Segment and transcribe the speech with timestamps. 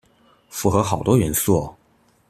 [0.49, 1.77] 符合好多元素喔